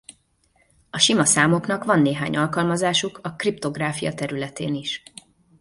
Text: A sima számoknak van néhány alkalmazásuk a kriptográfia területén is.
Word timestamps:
A 0.89 0.97
sima 0.97 1.25
számoknak 1.25 1.83
van 1.83 1.99
néhány 2.01 2.37
alkalmazásuk 2.37 3.19
a 3.23 3.33
kriptográfia 3.35 4.13
területén 4.13 4.73
is. 4.75 5.03